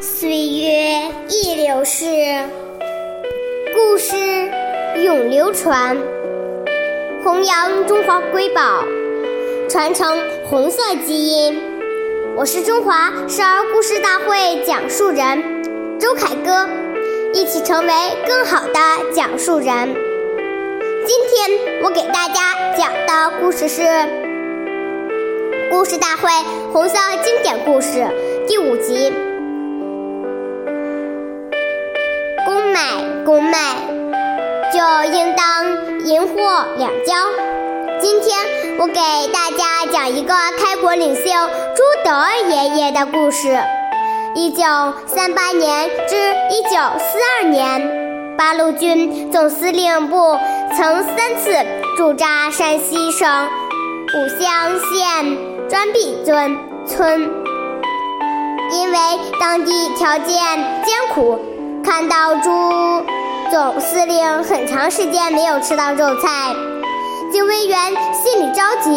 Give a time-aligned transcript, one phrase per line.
[0.00, 2.06] 岁月易流逝，
[3.74, 4.16] 故事
[5.02, 5.96] 永流传。
[7.22, 8.84] 弘扬中华瑰宝，
[9.68, 10.18] 传承
[10.48, 11.60] 红色基因。
[12.36, 15.62] 我是中华少儿故事大会讲述人
[15.98, 16.68] 周凯歌，
[17.32, 17.92] 一起成为
[18.26, 18.80] 更好的
[19.12, 19.94] 讲述人。
[21.06, 23.82] 今天我给大家讲的故事是
[25.70, 26.30] 《故事大会
[26.72, 27.98] 红色经典故事》
[28.46, 29.12] 第五集。
[35.06, 37.14] 应当银货两交。
[38.00, 38.94] 今天我给
[39.32, 42.10] 大家讲一个开国领袖朱德
[42.48, 43.58] 爷爷的故事。
[44.34, 44.64] 一九
[45.06, 46.16] 三八年至
[46.50, 50.38] 一九四二年，八路军总司令部
[50.76, 51.54] 曾三次
[51.96, 53.28] 驻扎山西省
[54.14, 55.36] 武乡县
[55.68, 57.20] 砖壁村村，
[58.72, 58.98] 因为
[59.40, 60.28] 当地条件
[60.84, 61.38] 艰苦。
[61.84, 62.50] 看到朱
[63.54, 66.52] 总司令很长时间没有吃到肉菜，
[67.30, 67.78] 警卫员
[68.12, 68.90] 心里着急，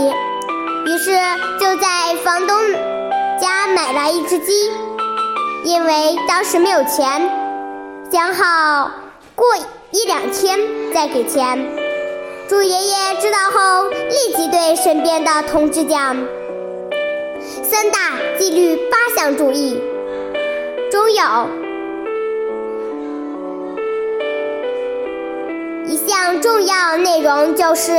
[0.88, 1.12] 于是
[1.60, 2.58] 就在房东
[3.40, 4.72] 家买了一只鸡。
[5.64, 7.30] 因为当时没有钱，
[8.12, 8.90] 想好
[9.36, 9.46] 过
[9.92, 10.60] 一两天
[10.92, 11.64] 再给钱。
[12.50, 16.18] 朱爷爷知道后，立即对身边的同志讲
[17.62, 18.00] ：“三大
[18.40, 19.80] 纪律八项注意，
[20.90, 21.48] 中有。”
[26.42, 27.92] 重要内容就是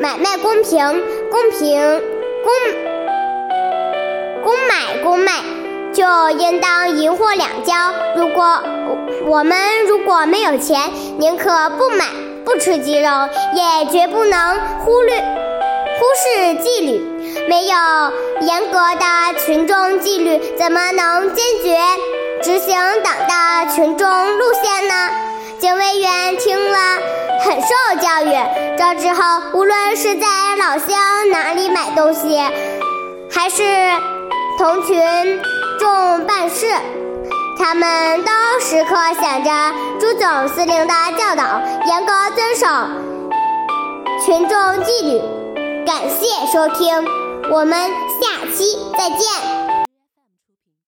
[0.00, 2.02] 买卖公平，公平
[2.44, 2.52] 公
[4.44, 5.32] 公买公卖
[5.92, 6.04] 就
[6.38, 7.74] 应当银货两交。
[8.16, 8.62] 如果
[9.26, 9.56] 我们
[9.86, 10.78] 如果没有钱，
[11.18, 12.04] 宁可不买
[12.44, 13.10] 不吃鸡肉，
[13.54, 17.00] 也绝不能忽略忽视纪律。
[17.48, 17.76] 没有
[18.40, 21.76] 严格的群众纪律，怎么能坚决
[22.42, 24.94] 执行党的群众路线呢？
[25.60, 26.78] 警卫员听了
[27.44, 27.68] 很受
[28.00, 28.32] 教育，
[28.78, 30.26] 这之后无论是在
[30.56, 30.96] 老乡
[31.30, 32.38] 哪里买东西，
[33.30, 33.62] 还是
[34.56, 35.42] 同群
[35.78, 36.66] 众办事，
[37.58, 39.50] 他们都时刻想着
[40.00, 42.66] 朱总司令的教导，严格遵守
[44.24, 45.20] 群众纪律。
[45.84, 47.04] 感谢收听，
[47.50, 47.78] 我们
[48.18, 49.59] 下期再见。